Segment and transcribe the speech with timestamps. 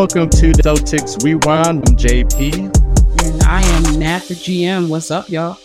[0.00, 1.86] Welcome to the Celtics Rewind.
[1.86, 2.54] I'm JP.
[3.22, 4.88] And I am Nat the GM.
[4.88, 5.58] What's up, y'all?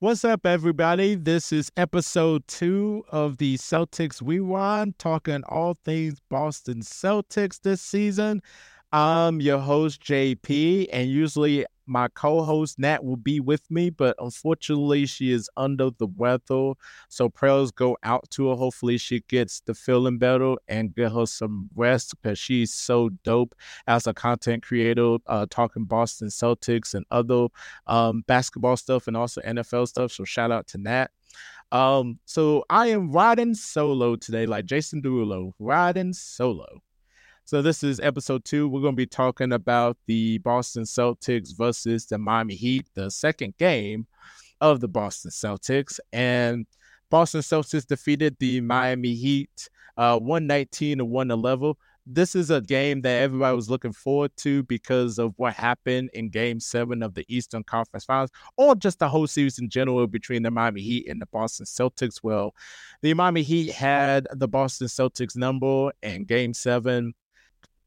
[0.00, 1.14] What's up, everybody?
[1.14, 8.42] This is episode two of the Celtics Rewind, talking all things Boston Celtics this season.
[8.92, 14.16] I'm your host, JP, and usually my co host, Nat, will be with me, but
[14.18, 16.72] unfortunately, she is under the weather.
[17.08, 18.56] So prayers go out to her.
[18.56, 23.54] Hopefully, she gets the feeling better and get her some rest because she's so dope
[23.86, 27.48] as a content creator, uh, talking Boston Celtics and other
[27.86, 30.12] um, basketball stuff and also NFL stuff.
[30.12, 31.10] So shout out to Nat.
[31.72, 36.82] Um, so I am riding solo today, like Jason Derulo, riding solo.
[37.44, 38.68] So this is episode two.
[38.68, 43.56] We're going to be talking about the Boston Celtics versus the Miami Heat, the second
[43.58, 44.06] game
[44.60, 45.98] of the Boston Celtics.
[46.12, 46.66] And
[47.10, 51.74] Boston Celtics defeated the Miami Heat uh, 119 to 111.
[52.06, 56.30] This is a game that everybody was looking forward to because of what happened in
[56.30, 60.42] game seven of the Eastern Conference Finals, or just the whole series in general between
[60.42, 62.20] the Miami Heat and the Boston Celtics.
[62.22, 62.54] Well,
[63.02, 67.14] the Miami Heat had the Boston Celtics number in game seven.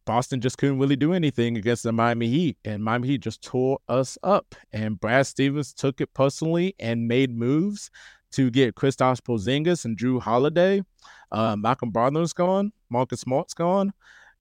[0.06, 3.80] Boston just couldn't really do anything against the Miami Heat, and Miami Heat just tore
[3.90, 4.56] us up.
[4.72, 7.90] And Brad Stevens took it personally and made moves
[8.34, 10.84] to get Kristaps Porzingis and Jrue Holiday.
[11.32, 12.72] Uh, Malcolm Brogdon's gone.
[12.90, 13.94] Marcus Smart's gone.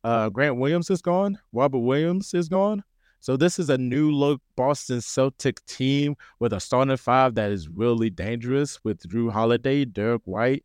[0.03, 1.39] Uh, Grant Williams is gone.
[1.53, 2.85] Robert Williams is gone.
[3.25, 7.71] So this is a new look Boston Celtic team with a starting five that is
[7.71, 10.63] really dangerous with Jrue Holiday, Derrick White,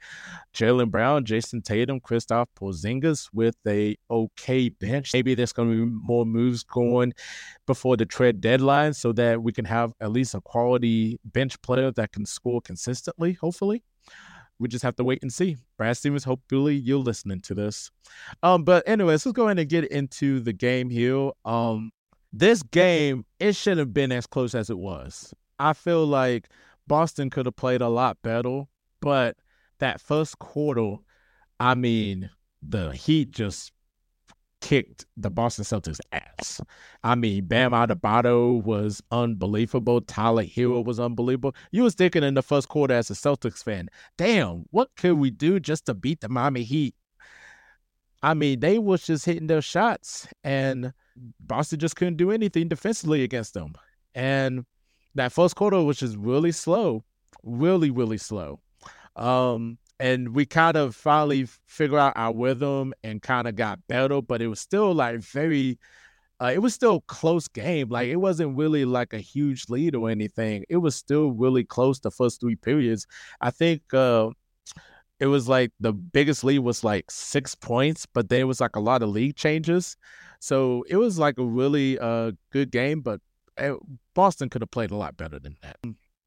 [0.53, 5.13] Jaylen Brown, Jayson Tatum, Kristaps Porzingis with a okay bench.
[5.13, 7.13] Maybe there's going to be more moves going
[7.65, 11.91] before the trade deadline so that we can have at least a quality bench player
[11.91, 13.83] that can score consistently, hopefully
[14.59, 15.55] we just have to wait and see.
[15.77, 17.89] Brad Stevens, hopefully you're listening to this.
[18.43, 21.31] Um, but anyways, let's go ahead and get into the game here.
[21.45, 21.91] Um,
[22.31, 25.33] this game, it shouldn't have been as close as it was.
[25.57, 26.49] I feel like
[26.87, 28.63] Boston could have played a lot better,
[29.01, 29.37] but
[29.79, 30.95] that first quarter,
[31.59, 32.29] I mean,
[32.61, 33.71] the Heat just
[34.61, 36.61] kicked the Boston Celtics ass.
[37.03, 40.01] I mean, Bam Adebayo was unbelievable.
[40.01, 41.55] Tyler Herro was unbelievable.
[41.71, 45.31] You was thinking in the first quarter as a Celtics fan, damn, what could we
[45.31, 46.95] do just to beat the Miami Heat?
[48.21, 50.93] I mean, they was just hitting their shots and
[51.39, 53.73] Boston just couldn't do anything defensively against them.
[54.15, 54.65] And
[55.15, 57.03] that first quarter was just really slow,
[57.43, 58.59] really, really slow.
[59.15, 64.21] Um, and we kind of finally figured out our rhythm and kind of got better,
[64.21, 65.77] but it was still like very,
[66.41, 67.89] uh, it was still close game.
[67.89, 70.63] Like it wasn't really like a huge lead or anything.
[70.69, 73.05] It was still really close the first three periods.
[73.41, 74.29] I think uh,
[75.19, 78.81] it was like the biggest lead was like six points, but there was like a
[78.81, 79.97] lot of league changes.
[80.39, 83.19] So it was like a really uh, good game, but
[83.57, 83.73] eh,
[84.13, 85.77] Boston could have played a lot better than that.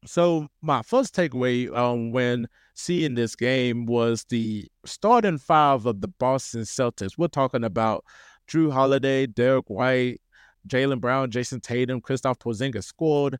[0.05, 6.07] So my first takeaway um, when seeing this game was the starting five of the
[6.07, 7.17] Boston Celtics.
[7.17, 8.03] We're talking about
[8.47, 10.21] Jrue Holiday, Derrick White,
[10.67, 13.37] Jaylen Brown, Jayson Tatum, Kristaps Porzingis scored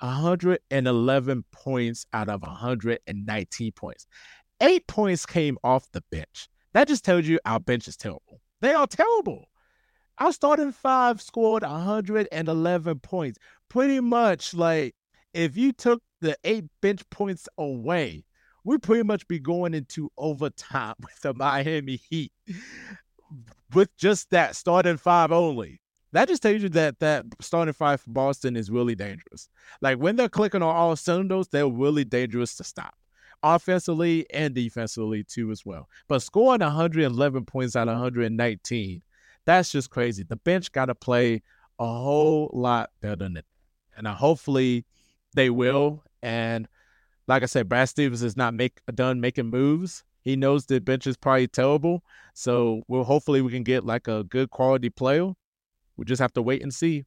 [0.00, 4.06] 111 points out of 119 points.
[4.60, 6.48] Eight points came off the bench.
[6.72, 8.40] That just tells you our bench is terrible.
[8.60, 9.46] They are terrible.
[10.20, 13.38] Our starting five scored 111 points.
[13.70, 14.94] Pretty much like
[15.32, 18.24] if you took the eight bench points away,
[18.62, 22.32] we'd pretty much be going into overtime with the Miami Heat
[23.72, 25.80] with just that starting five only.
[26.12, 29.48] That just tells you that that starting five for Boston is really dangerous.
[29.80, 32.94] Like when they're clicking on all cylinders, they're really dangerous to stop,
[33.42, 35.88] offensively and defensively too as well.
[36.08, 39.02] But scoring 111 points out of 119,
[39.44, 40.22] that's just crazy.
[40.22, 41.42] The bench got to play
[41.78, 43.46] a whole lot better than it,
[43.96, 44.84] and uh, hopefully
[45.34, 46.02] they will.
[46.22, 46.68] And
[47.26, 50.04] like I said, Brad Stevens is not make done making moves.
[50.22, 52.02] He knows the bench is probably terrible,
[52.34, 55.32] so we'll hopefully we can get like a good quality player.
[55.96, 57.04] We just have to wait and see.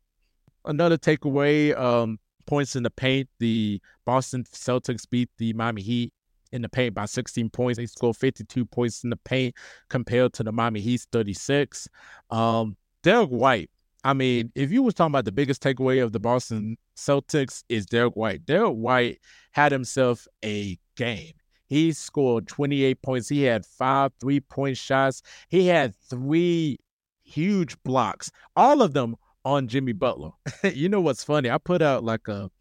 [0.66, 3.30] Another takeaway: um, points in the paint.
[3.40, 6.14] The Boston Celtics beat the Miami Heat
[6.54, 7.78] in the paint by 16 points.
[7.78, 9.56] They scored 52 points in the paint
[9.90, 11.90] compared to the Miami Heat's 36.
[12.30, 13.70] Um, Derrick White,
[14.06, 17.86] I mean, if you was talking about the biggest takeaway of the Boston Celtics is
[17.86, 18.46] Derrick White.
[18.46, 19.20] Derrick White
[19.52, 21.34] had himself a game.
[21.66, 23.30] He scored 28 points.
[23.30, 25.24] He had five three point shots.
[25.50, 26.78] He had three
[27.24, 30.32] huge blocks, all of them on Jimmy Butler.
[30.64, 31.50] you know what's funny?
[31.50, 32.52] I put out like a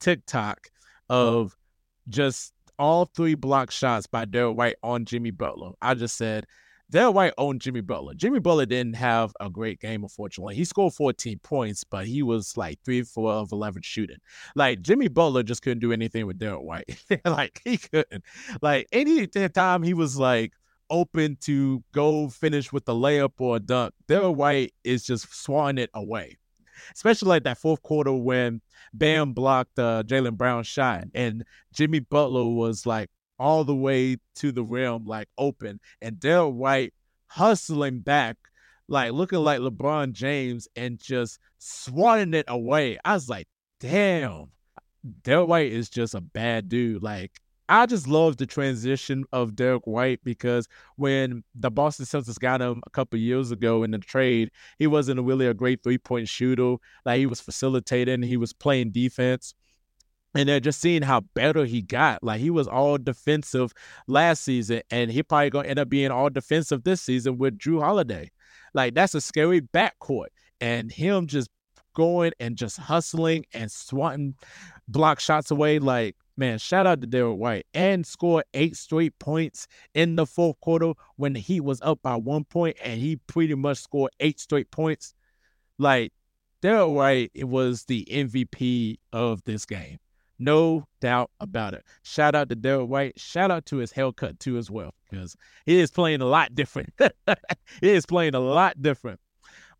[0.00, 0.68] TikTok
[1.08, 1.56] of
[2.08, 5.72] just all three block shots by Derrick White on Jimmy Butler.
[5.80, 6.46] I just said,
[6.90, 8.14] Derrick White owned Jimmy Butler.
[8.14, 10.54] Jimmy Butler didn't have a great game, unfortunately.
[10.54, 14.16] He scored 14 points, but he was like 3 4 of 11 shooting.
[14.54, 17.04] Like, Jimmy Butler just couldn't do anything with Derrick White.
[17.26, 18.24] like, he couldn't.
[18.62, 20.52] Like, any time he was like
[20.88, 25.78] open to go finish with the layup or a dunk, Derrick White is just swatting
[25.78, 26.38] it away.
[26.94, 28.60] Especially like that fourth quarter when
[28.92, 34.52] Bam blocked uh, Jaylen Brown's shot and Jimmy Butler was like all the way to
[34.52, 36.94] the rim, like open, and Derrick White
[37.28, 38.36] hustling back,
[38.88, 42.98] like looking like LeBron James and just swatting it away.
[43.04, 43.46] I was like,
[43.80, 44.50] damn,
[45.22, 47.02] Derrick White is just a bad dude.
[47.02, 52.62] Like, I just love the transition of Derrick White because when the Boston Celtics got
[52.62, 56.28] him a couple years ago in the trade, he wasn't really a great three point
[56.28, 56.76] shooter.
[57.04, 59.54] Like he was facilitating, he was playing defense.
[60.34, 62.22] And then just seeing how better he got.
[62.22, 63.72] Like he was all defensive
[64.06, 67.80] last season, and he probably gonna end up being all defensive this season with Jrue
[67.80, 68.30] Holiday.
[68.74, 70.28] Like that's a scary backcourt.
[70.60, 71.48] And him just
[71.94, 74.34] going and just hustling and swatting
[74.86, 75.78] block shots away.
[75.78, 77.66] Like, man, shout out to Derrick White.
[77.74, 82.44] And scored eight straight points in the fourth quarter when he was up by one
[82.44, 85.14] point, and he pretty much scored eight straight points.
[85.78, 86.12] Like,
[86.62, 89.98] Derrick White, it was the MVP of this game.
[90.38, 91.84] No doubt about it.
[92.02, 93.18] Shout out to Derrick White.
[93.18, 95.36] Shout out to his haircut too as well, because
[95.66, 96.92] he is playing a lot different.
[97.80, 99.20] he is playing a lot different.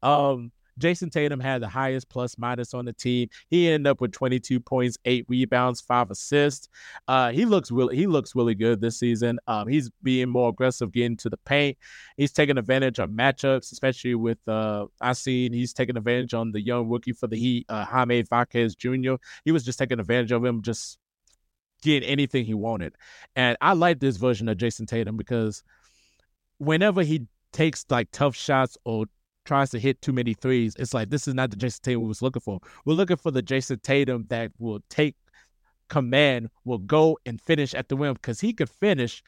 [0.02, 3.28] Um, Jayson Tatum had the highest plus minus on the team.
[3.48, 6.68] He ended up with 22 points, eight rebounds, five assists.
[7.06, 9.38] Uh, he looks really he looks really good this season.
[9.46, 11.76] Um, he's being more aggressive, getting to the paint.
[12.16, 16.60] He's taking advantage of matchups, especially with uh, I seen he's taking advantage on the
[16.60, 19.14] young rookie for the Heat, uh, Jaime Jaquez Jr.
[19.44, 20.98] He was just taking advantage of him, just
[21.82, 22.94] getting anything he wanted.
[23.36, 25.62] And I like this version of Jayson Tatum because
[26.58, 29.06] whenever he takes like tough shots or
[29.48, 32.08] tries to hit too many threes, it's like this is not the Jayson Tatum we
[32.08, 32.60] was looking for.
[32.84, 35.16] We're looking for the Jayson Tatum that will take
[35.88, 39.22] command, will go and finish at the rim because he could finish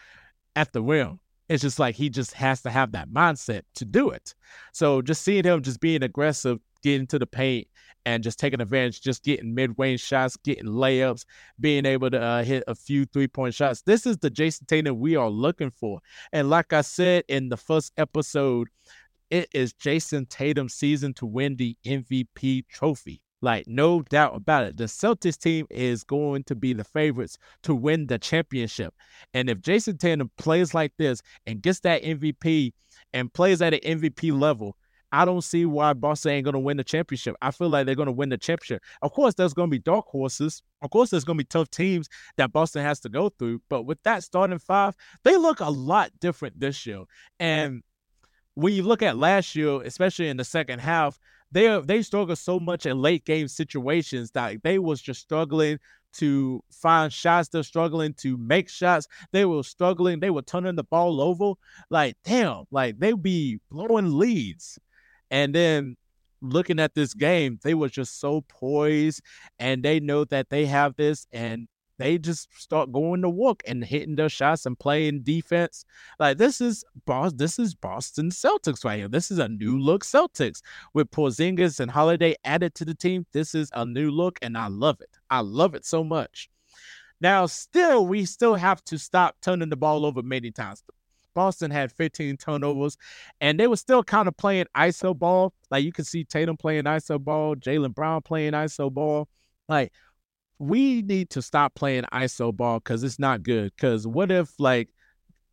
[0.55, 1.19] at the rim.
[1.49, 4.35] It's just like he just has to have that mindset to do it.
[4.73, 7.67] So just seeing him just being aggressive, getting to the paint,
[8.07, 11.25] and just taking advantage, just getting mid range shots, getting layups,
[11.59, 13.83] being able to uh, hit a few three point shots.
[13.83, 16.01] This is the Jayson Tatum we are looking for.
[16.33, 18.69] And like I said in the first episode,
[19.31, 23.23] it is Jayson Tatum's season to win the MVP trophy.
[23.43, 24.77] Like, no doubt about it.
[24.77, 28.93] The Celtics team is going to be the favorites to win the championship.
[29.33, 32.73] And if Jayson Tatum plays like this and gets that MVP
[33.15, 34.77] and plays at an MVP level,
[35.13, 37.35] I don't see why Boston ain't going to win the championship.
[37.43, 38.83] I feel like they're going to win the championship.
[39.03, 40.63] Of course, there's going to be dark horses.
[40.83, 43.61] Of course, there's going to be tough teams that Boston has to go through.
[43.69, 44.95] But with that starting five,
[45.25, 47.03] they look a lot different this year.
[47.41, 47.83] And
[48.61, 51.19] when you look at last year, especially in the second half,
[51.51, 55.79] they they struggled so much in late game situations that they was just struggling
[56.13, 57.49] to find shots.
[57.49, 59.09] They're struggling to make shots.
[59.33, 60.21] They were struggling.
[60.21, 61.55] They were turning the ball over.
[61.89, 64.79] Like damn, like they be blowing leads,
[65.31, 65.97] and then
[66.43, 69.23] looking at this game, they were just so poised,
[69.59, 71.67] and they know that they have this, and
[72.01, 75.85] they just start going to work and hitting their shots and playing defense.
[76.19, 77.33] Like this is boss.
[77.33, 79.09] This is Boston Celtics right here.
[79.09, 79.83] This is a new mm-hmm.
[79.83, 80.63] look Celtics
[80.95, 83.27] with Porzingis and Holiday added to the team.
[83.33, 85.19] This is a new look, and I love it.
[85.29, 86.49] I love it so much.
[87.21, 90.83] Now, still, we still have to stop turning the ball over many times.
[91.35, 92.97] Boston had 15 turnovers,
[93.41, 95.53] and they were still kind of playing ISO ball.
[95.71, 99.29] Like you can see Tatum playing ISO ball, Jaylen Brown playing ISO ball.
[99.69, 99.93] Like
[100.61, 103.73] we need to stop playing ISO ball because it's not good.
[103.75, 104.91] Because what if, like,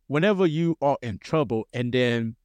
[0.06, 2.36] whenever you are in trouble and then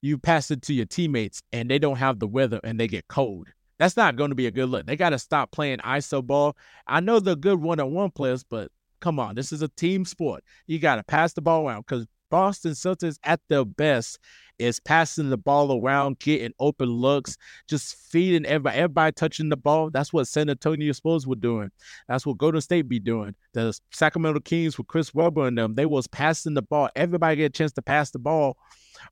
[0.00, 3.08] you pass it to your teammates and they don't have the weather and they get
[3.08, 3.48] cold?
[3.78, 4.86] That's not going to be a good look.
[4.86, 6.56] They got to stop playing ISO ball.
[6.86, 8.70] I know they're good one on one players, but
[9.00, 10.44] come on, this is a team sport.
[10.68, 14.18] You got to pass the ball around because Boston Celtics at their best
[14.58, 17.36] is passing the ball around, getting open looks,
[17.68, 19.90] just feeding everybody, everybody touching the ball.
[19.90, 21.70] That's what San Antonio Spurs were doing.
[22.08, 23.34] That's what Golden State be doing.
[23.52, 26.88] The Sacramento Kings with Chris Webber and them, they was passing the ball.
[26.96, 28.56] Everybody get a chance to pass the ball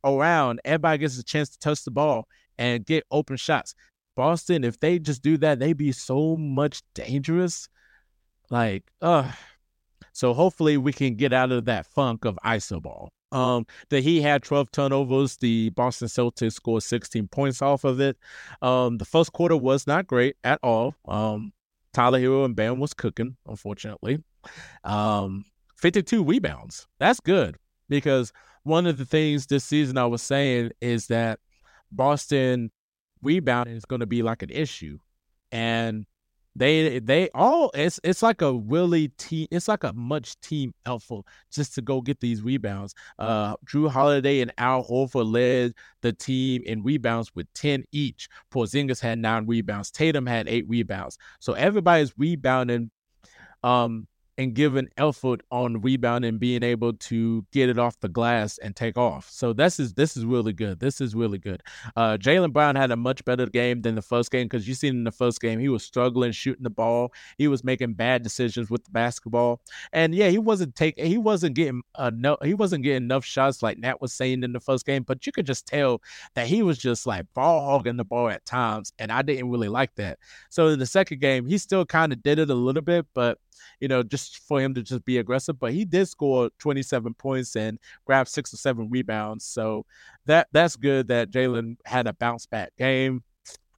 [0.03, 0.61] around.
[0.65, 2.27] Everybody gets a chance to touch the ball.
[2.59, 3.75] and get open shots.
[4.17, 7.69] Boston, if they just do that, they'd be so much dangerous.
[8.51, 9.31] Like, uh
[10.15, 13.11] so hopefully we can get out of that funk of iso ball.
[13.33, 15.37] Um, that he had 12 turnovers.
[15.39, 18.17] The Boston Celtics scored 16 points off of it.
[18.63, 20.95] Um, the first quarter was not great at all.
[21.09, 21.53] Um,
[21.93, 24.23] Tyler Herro and Bam was cooking, unfortunately.
[24.85, 25.45] Um,
[25.75, 26.87] 52 rebounds.
[27.01, 27.57] That's good
[27.89, 31.41] because one of the things this season I was saying is that
[31.91, 32.71] Boston
[33.21, 34.99] rebounding is going to be like an issue.
[35.51, 36.07] And
[36.57, 41.25] they they all it's it's like a really team it's like a much team effort
[41.51, 42.95] just to go get these rebounds.
[43.19, 48.29] Uh Jrue Holiday and Al Horford led the team in rebounds with 10 each.
[48.53, 49.91] Porzingis had nine rebounds.
[49.91, 51.19] Tatum had eight rebounds.
[51.41, 52.91] So everybody's rebounding
[53.65, 58.59] um and giving effort on rebound and being able to get it off the glass
[58.59, 59.31] and take off.
[59.31, 60.81] So this is this is really good.
[60.81, 61.63] This is really good.
[61.97, 64.97] Uh, Jaylen Brown had a much better game than the first game because you seen
[64.97, 67.13] in the first game he was struggling shooting the ball.
[67.39, 69.61] He was making bad decisions with the basketball,
[69.93, 73.79] and yeah, he wasn't taking he wasn't getting no he wasn't getting enough shots like
[73.79, 75.03] Nat was saying in the first game.
[75.05, 76.03] But you could just tell
[76.35, 79.69] that he was just like ball hogging the ball at times, and I didn't really
[79.69, 80.19] like that.
[80.51, 83.39] So in the second game, he still kind of did it a little bit, but
[83.81, 85.59] you know, just for him to just be aggressive.
[85.59, 89.45] But he did score 27 points and grab six or seven rebounds.
[89.45, 89.87] So
[90.27, 93.23] that that's good that Jaylen had a bounce back game.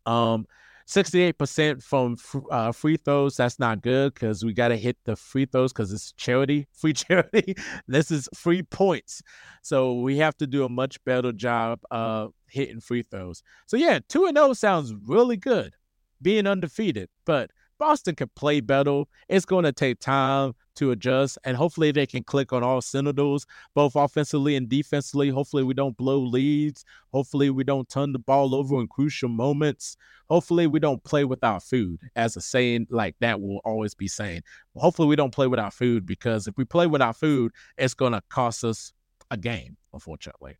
[0.04, 0.47] Um,
[0.87, 2.16] 68% from
[2.50, 3.37] uh, free throws.
[3.37, 6.92] That's not good because we got to hit the free throws because it's charity, free
[6.92, 7.56] charity.
[7.88, 9.21] this is free points.
[9.62, 13.42] So we have to do a much better job of hitting free throws.
[13.66, 15.75] So yeah, 2 and 0 sounds really good
[16.23, 19.04] being undefeated, but Boston can play better.
[19.28, 23.47] It's going to take time to adjust, and hopefully they can click on all cylinders,
[23.75, 25.28] both offensively and defensively.
[25.28, 26.85] Hopefully we don't blow leads.
[27.12, 29.97] Hopefully we don't turn the ball over in crucial moments.
[30.28, 34.42] Hopefully we don't play without food, as a saying like that will always be saying.
[34.76, 38.23] Hopefully we don't play without food because if we play without food, it's going to
[38.28, 38.92] cost us
[39.30, 40.56] a game, unfortunately.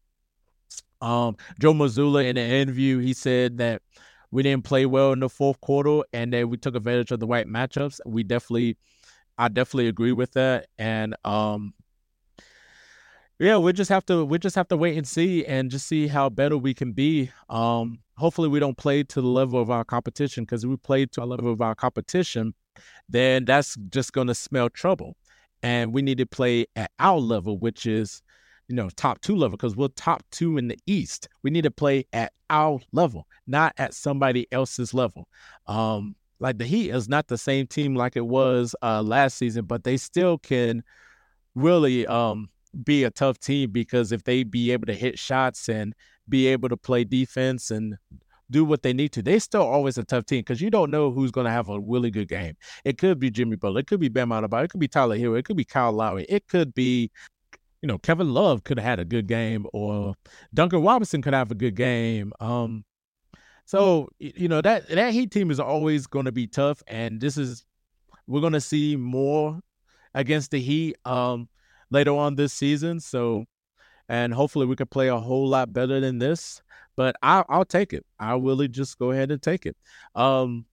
[1.01, 3.83] Um, Joe Mazzulla in an interview, he said that
[4.31, 7.27] we didn't play well in the fourth quarter, and then we took advantage of the
[7.27, 8.01] right matchups.
[8.07, 8.77] We definitely,
[9.39, 11.75] I definitely agree with that, and um,
[13.39, 16.07] yeah, we just have to we just have to wait and see, and just see
[16.07, 17.31] how better we can be.
[17.49, 21.07] Um, hopefully, we don't play to the level of our competition because if we play
[21.07, 22.55] to a level of our competition,
[23.09, 25.17] then that's just going to smell trouble,
[25.63, 28.23] and we need to play at our level, which is
[28.69, 31.29] you know, top two level because we're top two in the East.
[31.43, 35.29] We need to play at our level, not at somebody else's level.
[35.67, 39.65] Um, like the Heat is not the same team like it was uh, last season,
[39.65, 40.83] but they still can
[41.55, 42.51] really um,
[42.85, 45.95] be a tough team because if they be able to hit shots and
[46.29, 47.97] be able to play defense and
[48.51, 49.23] do what they need to.
[49.23, 51.81] They still always a tough team because you don't know who's going to have a
[51.81, 52.57] really good game.
[52.85, 55.39] It could be Jimmy Butler, it could be Bam Adebayo, it could be Tyler Herro,
[55.39, 57.11] it could be Kyle Lowry, it could be
[57.83, 60.15] you know, Kevin Love could have had a good game, or
[60.55, 62.33] Duncan Robinson could have a good game.
[62.41, 62.85] Um,
[63.65, 67.37] so you know that that Heat team is always going to be tough, and this
[67.37, 67.65] is
[68.27, 69.61] we're going to see more
[70.15, 71.49] against the Heat um,
[71.91, 73.01] later on this season.
[73.01, 73.45] So,
[74.09, 76.63] and hopefully we can play a whole lot better than this.
[76.97, 78.07] But I, I'll take it.
[78.19, 79.77] I really just go ahead and take it.
[80.15, 80.65] Um,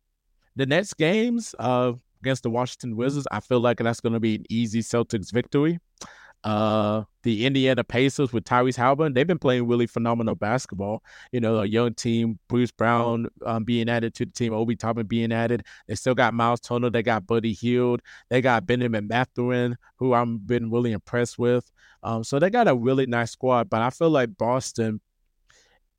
[0.55, 4.35] the next games uh, against the Washington Wizards, I feel like that's going to be
[4.35, 5.79] an easy Celtics victory.
[6.43, 11.01] Uh, the Indiana Pacers with Tyrese Haliburton, they've been playing really phenomenal basketball.
[11.31, 15.05] You know, a young team, Bruce Brown um, being added to the team, Obi Toppin
[15.05, 15.65] being added.
[15.87, 20.45] They still got Myles Turner, they got Buddy Hield, they got Benjamin Mathurin, who I've
[20.45, 21.71] been really impressed with.
[22.03, 24.99] Um, so they got a really nice squad, but I feel like Boston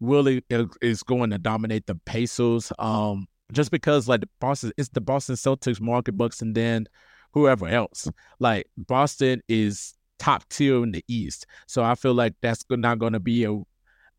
[0.01, 0.45] really
[0.83, 2.71] is going to dominate the Pacers.
[2.79, 6.87] Um, just because like the Boston, it's the Boston Celtics, Market Bucks, and then
[7.33, 8.09] whoever else.
[8.39, 11.47] Like Boston is top tier in the East.
[11.66, 13.61] So I feel like that's not going to be a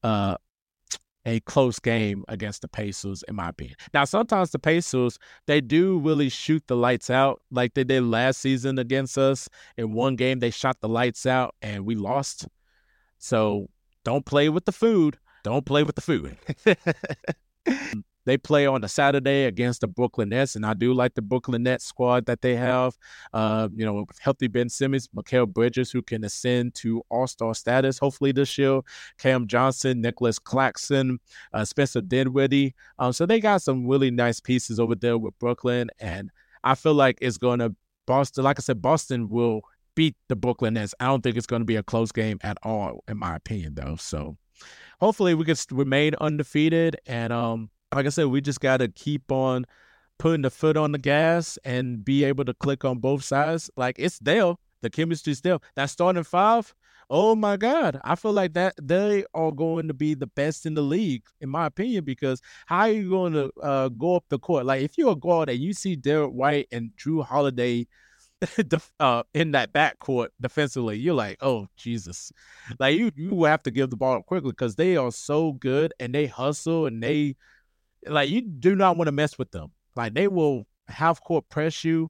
[0.03, 0.38] uh,
[1.27, 3.75] a close game against the Pacers, in my opinion.
[3.95, 8.39] Now, sometimes the Pacers they do really shoot the lights out, like they did last
[8.39, 9.50] season against us.
[9.77, 12.47] In one game, they shot the lights out and we lost.
[13.17, 13.69] So
[14.03, 15.17] don't play with the food.
[15.43, 16.38] Don't play with the food.
[18.25, 21.63] They play on a Saturday against the Brooklyn Nets, and I do like the Brooklyn
[21.63, 22.98] Nets squad that they have.
[23.34, 27.98] Uh, you know, healthy Ben Simmons, Mikal Bridges, who can ascend to All Star status
[27.98, 28.82] hopefully this year,
[29.17, 31.20] Cam Johnson, Nicholas Claxton,
[31.53, 32.75] uh, Spencer Dinwiddie.
[33.00, 36.32] Um, so they got some really nice pieces over there with Brooklyn, and
[36.63, 38.44] I feel like it's going to Boston.
[38.44, 39.62] Like I said, Boston will
[39.96, 40.94] beat the Brooklyn Nets.
[41.00, 43.75] I don't think it's going to be a close game at all, in my opinion,
[43.75, 43.96] though.
[43.96, 44.38] So
[45.00, 46.98] hopefully we can remain undefeated.
[47.05, 49.65] And um, like I said, we just got to keep on
[50.19, 53.69] putting the foot on the gas and be able to click on both sides.
[53.77, 55.59] Like it's there, the chemistry's there.
[55.75, 56.75] That starting five,
[57.09, 60.73] oh my God, I feel like that they are going to be the best in
[60.73, 64.39] the league, in my opinion, because how are you going to uh, go up the
[64.39, 64.65] court?
[64.65, 67.87] Like if you're a guard and you see Derrick White and Jrue Holiday
[68.99, 72.33] uh, in that backcourt defensively, you're like, oh Jesus,
[72.77, 75.93] like you you have to give the ball up quickly because they are so good
[76.01, 77.35] and they hustle and they
[78.07, 79.71] like you do not want to mess with them.
[79.95, 82.09] Like they will half court press you.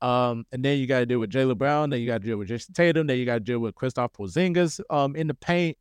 [0.00, 1.90] Um, and then you got to deal with Jaylen Brown.
[1.90, 3.06] Then you got to deal with Jayson Tatum.
[3.06, 5.78] Then you got to deal with Kristaps Porzingis um, in the paint.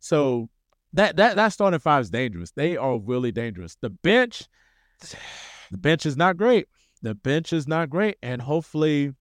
[0.00, 0.48] So
[0.92, 2.50] that that that starting five is dangerous.
[2.52, 3.76] They are really dangerous.
[3.80, 4.48] The bench,
[5.70, 6.68] the bench is not great.
[7.02, 9.12] The bench is not great, and hopefully,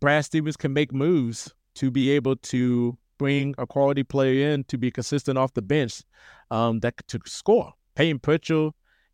[0.00, 4.78] Brad Stevens can make moves to be able to bring a quality player in to
[4.78, 6.02] be consistent off the bench,
[6.50, 7.72] um, that to score.
[7.94, 8.72] Payton Pritchard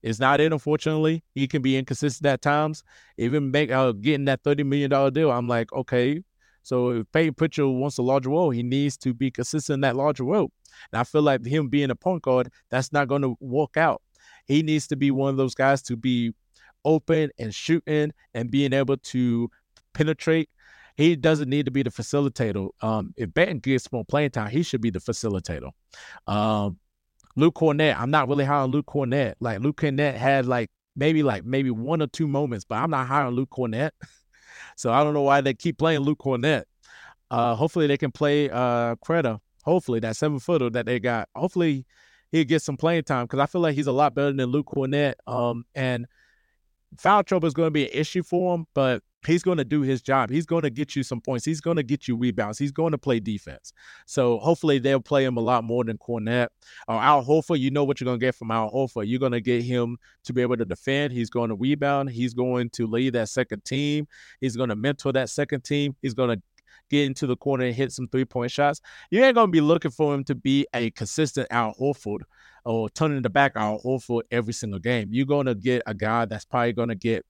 [0.08, 0.52] is not it.
[0.52, 1.22] unfortunately.
[1.34, 2.82] He can be inconsistent at times.
[3.18, 6.22] Even make uh, getting that $30 million deal, I'm like, okay,
[6.62, 9.96] so if Payton Pritchard wants a larger role, he needs to be consistent in that
[9.96, 10.50] larger role.
[10.92, 14.02] And I feel like him being a point guard, that's not going to work out.
[14.46, 16.32] He needs to be one of those guys to be
[16.84, 19.50] open and shooting and being able to
[19.94, 20.50] penetrate.
[20.96, 22.68] He doesn't need to be the facilitator.
[22.82, 25.70] Um, if Banton gets more playing time, he should be the facilitator.
[26.26, 26.78] Um,
[27.37, 29.35] Luke Kornet, I'm not really high on Luke Kornet.
[29.40, 33.06] Like Luke Kornet had like maybe like maybe one or two moments, but I'm not
[33.06, 33.90] high on Luke Kornet.
[34.76, 36.64] so I don't know why they keep playing Luke Kornet.
[37.30, 39.40] Uh, hopefully they can play uh Queta.
[39.64, 41.28] Hopefully that seven footer that they got.
[41.35, 41.85] Hopefully
[42.32, 44.66] he'll get some playing time because I feel like he's a lot better than Luke
[44.66, 45.14] Kornet.
[45.26, 46.06] Um, and
[46.97, 49.83] foul trouble is going to be an issue for him, but he's going to do
[49.83, 50.30] his job.
[50.30, 51.45] He's going to get you some points.
[51.45, 52.59] He's going to get you rebounds.
[52.59, 53.73] He's going to play defense.
[54.07, 56.49] So hopefully they'll play him a lot more than Kornet
[56.87, 57.59] or uh, Al Horford.
[57.59, 59.09] You know what you're going to get from Al Horford.
[59.09, 61.12] You're going to get him to be able to defend.
[61.12, 62.11] He's going to rebound.
[62.11, 64.07] He's going to lead that second team.
[64.40, 65.97] He's going to mentor that second team.
[66.00, 66.43] He's going to
[66.91, 68.80] get into the corner and hit some three point shots.
[69.10, 72.21] You ain't going to be looking for him to be a consistent Al Horford
[72.69, 75.09] or turning the back Al Horford every single game.
[75.11, 77.25] You're going to get a guy that's probably going to get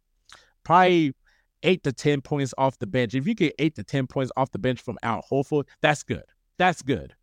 [0.65, 1.15] probably–
[1.63, 3.15] eight to 10 points off the bench.
[3.15, 6.25] If you get eight to 10 points off the bench from Al Horford, that's good.
[6.59, 7.15] That's good.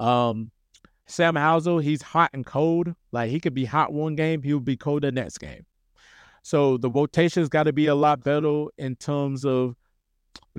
[0.00, 0.50] Um,
[1.06, 2.94] Sam Hauser, he's hot and cold.
[3.12, 5.64] Like he could be hot one game, he'll be cold the next game.
[6.42, 9.74] So the rotation's got to be a lot better in terms of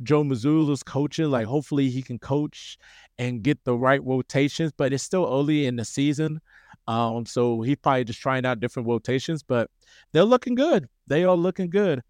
[0.04, 1.32] Joe Mazzulla's coaching.
[1.32, 2.78] Like hopefully he can coach
[3.18, 6.42] and get the right rotations, but it's still early in the season.
[6.88, 9.70] Um, so he's probably just trying out different rotations, but
[10.14, 10.88] they're looking good.
[11.08, 12.02] They are looking good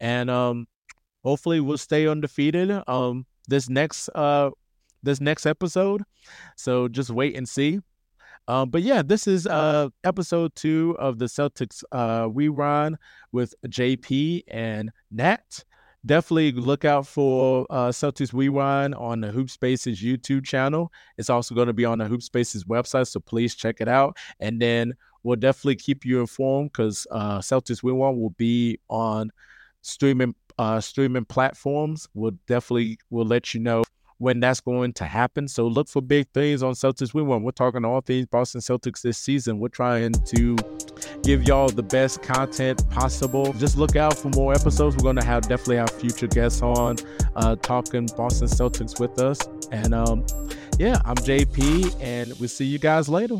[0.00, 0.66] and um,
[1.24, 4.50] hopefully we'll stay undefeated um this next uh
[5.02, 6.02] this next episode.
[6.56, 7.80] So just wait and see.
[8.48, 12.94] Um, but yeah, this is uh episode two of the Celtics uh rerun
[13.32, 15.64] with JP and Nat.
[16.04, 20.92] Definitely look out for uh, Celtics Rewind on the Hoop Spaces YouTube channel.
[21.18, 24.16] It's also going to be on the Hoop Spaces website, so please check it out.
[24.38, 29.30] And then we'll definitely keep you informed because uh, Celtics Rewind will be on
[29.82, 32.08] streaming uh, streaming platforms.
[32.14, 33.84] We'll definitely will let you know
[34.18, 35.48] when that's going to happen.
[35.48, 39.18] So look for big things on Celtics We We're talking all things Boston Celtics this
[39.18, 39.58] season.
[39.58, 40.56] We're trying to
[41.22, 43.52] give y'all the best content possible.
[43.54, 44.96] Just look out for more episodes.
[44.96, 46.96] We're going to have definitely have future guests on
[47.36, 49.40] uh, talking Boston Celtics with us.
[49.72, 50.24] And um,
[50.78, 53.38] yeah, I'm JP, and we'll see you guys later.